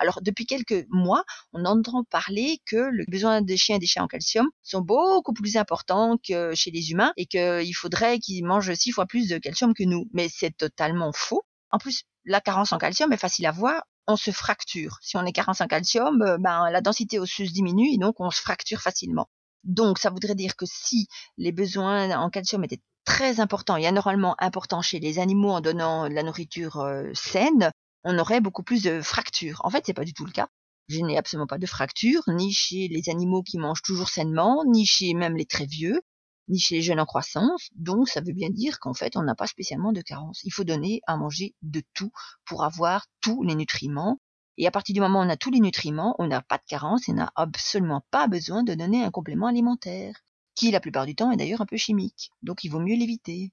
[0.02, 4.02] alors depuis quelques mois, on entend parler que le besoin des chiens et des chats
[4.02, 8.74] en calcium sont beaucoup plus importants que chez les humains et qu'il faudrait qu'ils mangent
[8.74, 10.08] six fois plus de calcium que nous.
[10.12, 11.44] Mais c'est totalement faux.
[11.70, 13.82] En plus, la carence en calcium est facile à voir.
[14.06, 14.98] On se fracture.
[15.00, 18.30] Si on est carence en calcium, euh, ben, la densité osseuse diminue et donc on
[18.30, 19.28] se fracture facilement.
[19.64, 24.34] Donc, ça voudrait dire que si les besoins en calcium étaient très importants et anormalement
[24.38, 27.70] importants chez les animaux en donnant de la nourriture euh, saine,
[28.04, 29.60] on aurait beaucoup plus de fractures.
[29.64, 30.48] En fait, c'est pas du tout le cas.
[30.88, 34.84] Je n'ai absolument pas de fractures, ni chez les animaux qui mangent toujours sainement, ni
[34.84, 36.02] chez même les très vieux,
[36.48, 37.70] ni chez les jeunes en croissance.
[37.74, 40.42] Donc, ça veut bien dire qu'en fait, on n'a pas spécialement de carence.
[40.44, 42.10] Il faut donner à manger de tout
[42.44, 44.18] pour avoir tous les nutriments.
[44.58, 46.64] Et à partir du moment où on a tous les nutriments, on n'a pas de
[46.66, 50.14] carence et on n'a absolument pas besoin de donner un complément alimentaire,
[50.54, 52.30] qui la plupart du temps est d'ailleurs un peu chimique.
[52.42, 53.52] Donc, il vaut mieux l'éviter.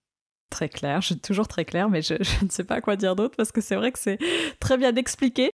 [0.50, 3.52] Très clair, je, toujours très clair, mais je, ne sais pas quoi dire d'autre parce
[3.52, 4.18] que c'est vrai que c'est
[4.60, 5.52] très bien expliqué.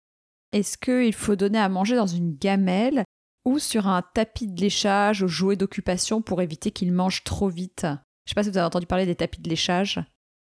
[0.53, 3.05] Est-ce qu'il faut donner à manger dans une gamelle
[3.44, 7.87] ou sur un tapis de léchage ou jouet d'occupation pour éviter qu'il mange trop vite
[8.24, 10.00] Je sais pas si vous avez entendu parler des tapis de léchage.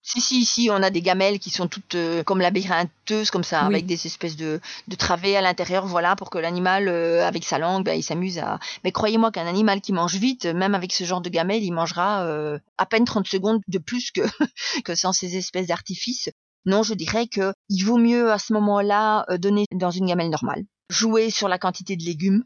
[0.10, 3.64] Si, si, si, on a des gamelles qui sont toutes euh, comme labyrintheuses, comme ça,
[3.64, 7.60] avec des espèces de, de travées à l'intérieur, voilà, pour que l'animal, euh, avec sa
[7.60, 8.58] langue, ben, il s'amuse à...
[8.86, 12.24] Mais croyez-moi qu'un animal qui mange vite, même avec ce genre de gamelles, il mangera
[12.24, 14.22] euh, à peine 30 secondes de plus que,
[14.86, 16.30] que sans ces espèces d'artifices.
[16.66, 20.64] Non, je dirais que il vaut mieux à ce moment-là donner dans une gamelle normale.
[20.90, 22.46] Jouer sur la quantité de légumes,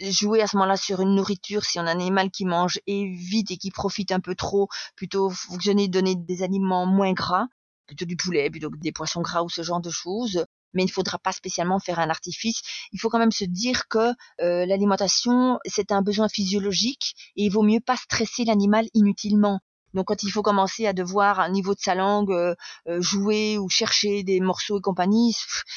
[0.00, 3.04] jouer à ce moment-là sur une nourriture si on a un animal qui mange et
[3.10, 7.46] vite et qui profite un peu trop, plutôt fonctionner donner des aliments moins gras,
[7.86, 10.44] plutôt du poulet, plutôt que des poissons gras ou ce genre de choses.
[10.72, 12.60] Mais il ne faudra pas spécialement faire un artifice.
[12.92, 17.50] Il faut quand même se dire que euh, l'alimentation, c'est un besoin physiologique et il
[17.50, 19.60] vaut mieux pas stresser l'animal inutilement.
[19.92, 22.56] Donc quand il faut commencer à devoir, à niveau de sa langue, euh,
[22.88, 25.36] euh, jouer ou chercher des morceaux et compagnie,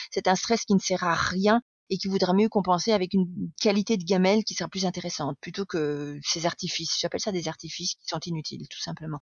[0.09, 3.51] c'est un stress qui ne sert à rien et qui voudra mieux compenser avec une
[3.61, 6.97] qualité de gamelle qui sera plus intéressante plutôt que ces artifices.
[6.99, 9.19] J'appelle ça des artifices qui sont inutiles, tout simplement.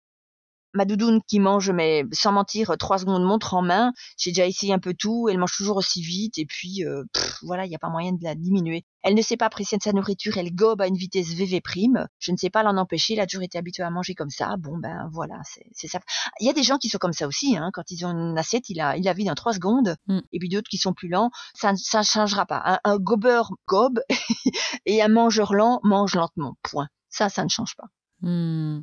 [0.75, 3.93] Ma doudoune qui mange, mais sans mentir, trois secondes montre en main.
[4.17, 5.27] J'ai déjà essayé un peu tout.
[5.29, 6.37] Elle mange toujours aussi vite.
[6.37, 7.03] Et puis, euh,
[7.41, 8.83] voilà, il n'y a pas moyen de la diminuer.
[9.01, 10.37] Elle ne sait pas apprécier de sa nourriture.
[10.37, 12.07] Elle gobe à une vitesse VV prime.
[12.19, 13.13] Je ne sais pas l'en empêcher.
[13.13, 14.55] Elle a toujours été habituée à manger comme ça.
[14.57, 15.39] Bon, ben voilà,
[15.73, 15.99] c'est ça.
[16.39, 17.57] Il y a des gens qui sont comme ça aussi.
[17.57, 17.69] Hein.
[17.73, 19.95] Quand ils ont une assiette, il a, il a vide en trois secondes.
[20.07, 20.19] Mm.
[20.33, 21.31] Et puis d'autres qui sont plus lents.
[21.53, 22.61] Ça ne changera pas.
[22.65, 24.01] Un, un gobeur gobe
[24.85, 26.57] et un mangeur lent mange lentement.
[26.63, 26.89] Point.
[27.09, 27.87] Ça, ça ne change pas.
[28.21, 28.81] Hmm.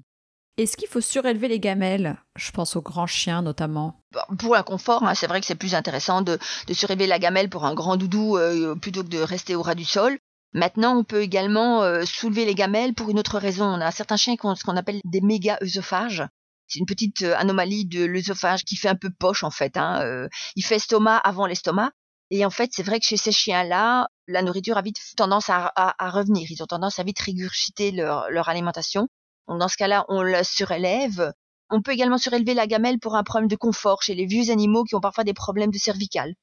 [0.59, 2.19] Est-ce qu'il faut surélever les gamelles?
[2.37, 3.99] Je pense aux grands chiens notamment.
[4.39, 6.39] Pour un confort, hein, c'est vrai que c'est plus intéressant de,
[6.71, 9.87] surélever la gamelle pour un grand doudou euh, plutôt que de rester au ras du
[9.87, 10.19] sol.
[10.53, 13.65] Maintenant, on peut également euh, soulever les gamelles pour une autre raison.
[13.65, 16.23] On a certains chiens qui ont ce qu'on appelle des méga œsophages.
[16.69, 19.79] C'est une petite euh, anomalie de l'œsophage qui fait un peu poche en fait.
[19.79, 20.29] Hein.
[20.55, 21.93] il fait estomac avant l'estomac.
[22.31, 25.73] Et en fait, c'est vrai que chez ces chiens-là, la nourriture a vite tendance à,
[26.01, 26.51] revenir.
[26.51, 29.09] Ils ont tendance à vite régurgiter leur alimentation.
[29.49, 31.33] Donc dans ce cas-là, on la surélève.
[31.71, 34.85] On peut également surélever la gamelle pour un problème de confort chez les vieux animaux
[34.85, 36.35] qui ont parfois des problèmes de cervical.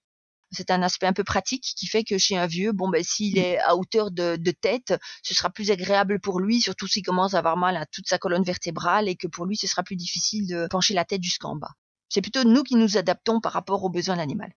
[0.51, 3.37] C'est un aspect un peu pratique qui fait que chez un vieux, bon ben s'il
[3.37, 7.39] est à hauteur de, tête, ce sera plus agréable pour lui, surtout s'il commence à
[7.39, 10.47] avoir mal à toute sa colonne vertébrale et que pour lui ce sera plus difficile
[10.47, 11.73] de pencher la tête jusqu'en bas.
[12.09, 14.51] C'est plutôt nous qui nous adaptons par rapport aux besoins de l'animal.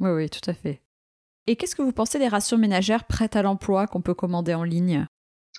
[0.00, 0.82] Oui, oui, tout à fait.
[1.46, 4.64] Et qu'est-ce que vous pensez des rations ménagères prêtes à l'emploi qu'on peut commander en
[4.64, 5.06] ligne?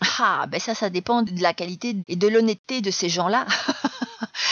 [0.01, 3.45] Ah, ben ça, ça dépend de la qualité et de l'honnêteté de ces gens-là.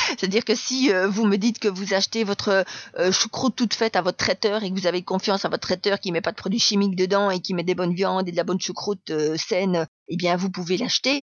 [0.08, 2.66] C'est-à-dire que si euh, vous me dites que vous achetez votre
[3.00, 6.00] euh, choucroute toute faite à votre traiteur et que vous avez confiance à votre traiteur
[6.00, 8.38] qui met pas de produits chimiques dedans et qui met des bonnes viandes et de
[8.38, 11.22] la bonne choucroute euh, saine, eh bien vous pouvez l'acheter.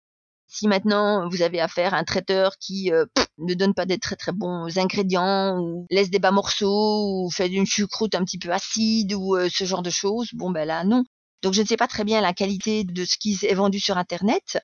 [0.46, 2.90] Si maintenant vous avez affaire à un traiteur qui
[3.38, 7.48] ne donne pas des très très bons ingrédients ou laisse des bas morceaux ou fait
[7.48, 11.04] une choucroute un petit peu acide ou ce genre de choses, bon ben là non.
[11.42, 13.98] Donc je ne sais pas très bien la qualité de ce qui est vendu sur
[13.98, 14.58] Internet.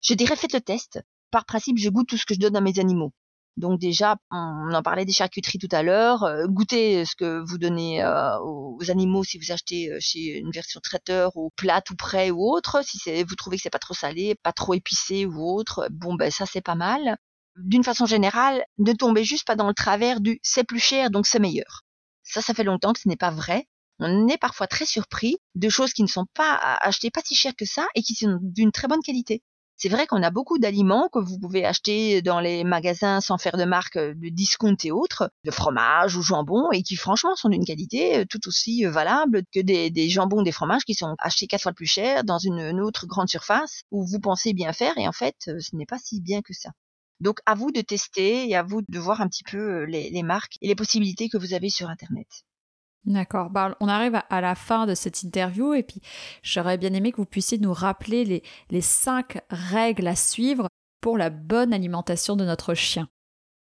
[0.00, 1.00] Je dirais faites le test.
[1.30, 3.12] Par principe, je goûte tout ce que je donne à mes animaux.
[3.56, 6.24] Donc déjà, on en parlait des charcuteries tout à l'heure.
[6.24, 10.50] Euh, goûtez ce que vous donnez euh, aux animaux si vous achetez euh, chez une
[10.50, 12.80] version traiteur ou plate ou prêt ou autre.
[12.84, 16.30] Si vous trouvez que c'est pas trop salé, pas trop épicé ou autre, bon ben
[16.30, 17.16] ça c'est pas mal.
[17.56, 21.26] D'une façon générale, ne tombez juste pas dans le travers du c'est plus cher donc
[21.26, 21.82] c'est meilleur.
[22.24, 25.68] Ça, ça fait longtemps que ce n'est pas vrai on est parfois très surpris de
[25.68, 28.72] choses qui ne sont pas achetées pas si cher que ça et qui sont d'une
[28.72, 29.42] très bonne qualité.
[29.76, 33.56] C'est vrai qu'on a beaucoup d'aliments que vous pouvez acheter dans les magasins sans faire
[33.56, 37.64] de marque de discount et autres, de fromage ou jambon, et qui franchement sont d'une
[37.64, 41.48] qualité euh, tout aussi euh, valable que des, des jambons, des fromages qui sont achetés
[41.48, 45.08] quatre fois plus cher dans une, autre grande surface où vous pensez bien faire et
[45.08, 46.70] en fait euh, ce n'est pas si bien que ça.
[47.20, 50.56] Donc à vous de tester et à vous de voir un petit peu les marques
[50.60, 52.28] et les possibilités que vous avez sur Internet.
[53.06, 53.50] D'accord.
[53.50, 56.00] Bah, on arrive à la fin de cette interview et puis
[56.42, 60.68] j'aurais bien aimé que vous puissiez nous rappeler les, cinq règles à suivre
[61.00, 63.08] pour la bonne alimentation de notre chien.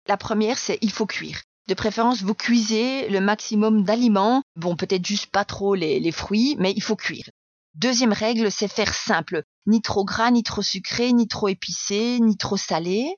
[0.07, 1.41] La première, c'est il faut cuire.
[1.67, 4.43] De préférence, vous cuisez le maximum d'aliments.
[4.55, 7.29] Bon, peut-être juste pas trop les fruits, mais il faut cuire.
[7.75, 9.43] Deuxième règle, c'est faire simple.
[9.65, 13.15] Ni trop gras, ni trop sucré, ni trop épicé, ni trop salé.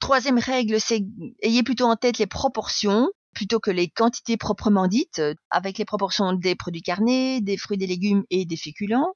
[0.00, 1.04] Troisième règle, c'est
[1.42, 5.84] ayez plutôt en tête les proportions plutôt que les quantités proprement dites, euh, avec les
[5.84, 9.14] proportions des produits carnés, des fruits, des légumes et des féculents.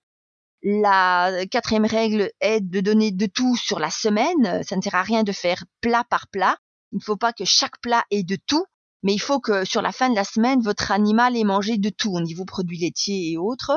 [0.62, 4.62] La quatrième règle est de donner de tout sur la semaine.
[4.62, 6.56] Ça ne sert à rien de faire plat par plat.
[6.92, 8.64] Il ne faut pas que chaque plat ait de tout,
[9.02, 11.90] mais il faut que sur la fin de la semaine, votre animal ait mangé de
[11.90, 13.72] tout au niveau produits laitiers et autres.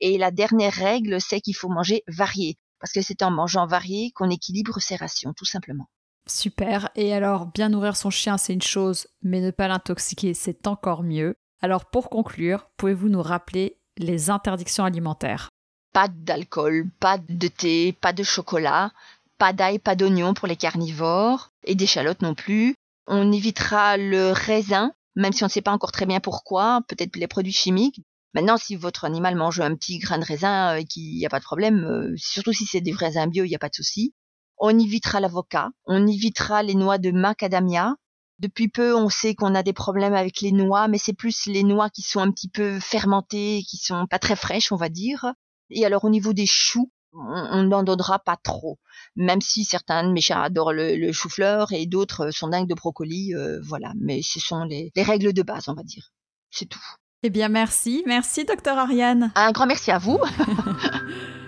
[0.00, 4.12] Et la dernière règle, c'est qu'il faut manger varié, parce que c'est en mangeant varié
[4.14, 5.88] qu'on équilibre ses rations, tout simplement.
[6.28, 6.90] Super.
[6.94, 11.02] Et alors, bien nourrir son chien, c'est une chose, mais ne pas l'intoxiquer, c'est encore
[11.02, 11.34] mieux.
[11.60, 15.48] Alors, pour conclure, pouvez-vous nous rappeler les interdictions alimentaires?
[15.92, 18.92] Pas d'alcool, pas de thé, pas de chocolat,
[19.38, 22.74] pas d'ail, pas d'oignon pour les carnivores, et d'échalotes non plus.
[23.06, 27.16] On évitera le raisin, même si on ne sait pas encore très bien pourquoi, peut-être
[27.16, 28.02] les produits chimiques.
[28.34, 31.38] Maintenant, si votre animal mange un petit grain de raisin et qu'il n'y a pas
[31.38, 34.12] de problème, euh, surtout si c'est des raisins bio, il n'y a pas de souci.
[34.58, 37.94] On évitera l'avocat, on évitera les noix de macadamia.
[38.38, 41.64] Depuis peu, on sait qu'on a des problèmes avec les noix, mais c'est plus les
[41.64, 45.32] noix qui sont un petit peu fermentées, qui sont pas très fraîches, on va dire.
[45.70, 48.78] Et alors au niveau des choux, on n'en donnera pas trop,
[49.16, 53.34] même si certains de mes chats adorent le, chou-fleur et d'autres sont dingues de brocoli,
[53.34, 53.92] euh, voilà.
[54.00, 56.10] Mais ce sont les, les règles de base, on va dire.
[56.50, 56.84] C'est tout.
[57.22, 58.02] Eh bien, merci.
[58.06, 59.32] Merci, docteur Ariane.
[59.34, 60.18] Un grand merci à vous.